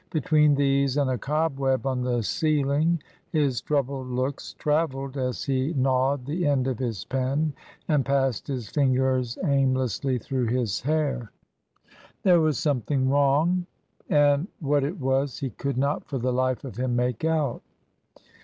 Between 0.09 0.55
these 0.55 0.97
and 0.97 1.11
a 1.11 1.17
cobweb 1.19 1.85
on 1.85 2.01
the 2.01 2.23
ceiling 2.23 3.03
his 3.29 3.61
troubled 3.61 4.07
looks 4.07 4.53
travelled, 4.53 5.15
as 5.15 5.43
he 5.43 5.75
gnawed 5.77 6.25
the 6.25 6.47
end 6.47 6.65
of 6.67 6.79
his 6.79 7.05
pen, 7.05 7.53
and 7.87 8.03
passed 8.03 8.47
his 8.47 8.67
fingers 8.69 9.37
aimlessly 9.45 10.17
through 10.17 10.47
his 10.47 10.81
hair. 10.81 11.31
There 12.23 12.41
was 12.41 12.57
something 12.57 13.11
wrong; 13.11 13.67
and 14.09 14.47
what 14.59 14.83
it 14.83 14.99
was 14.99 15.37
he 15.37 15.51
could 15.51 15.77
not 15.77 16.05
for 16.07 16.17
the 16.17 16.33
life 16.33 16.63
of 16.65 16.77
him 16.77 16.95
make 16.95 17.23
out. 17.23 17.61